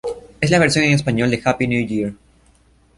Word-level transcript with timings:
Es 0.41 0.49
la 0.49 0.57
versión 0.57 0.83
en 0.85 0.93
español 0.93 1.29
de 1.29 1.39
"Happy 1.45 1.67
New 1.67 1.85
Year". 1.85 2.11